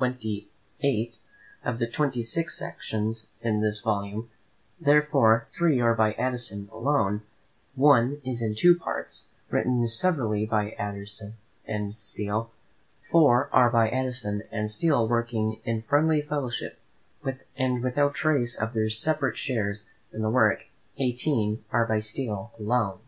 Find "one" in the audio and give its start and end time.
7.74-8.20